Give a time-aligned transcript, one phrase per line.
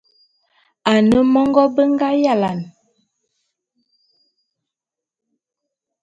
[0.91, 2.67] Ane mongô be nga yalane.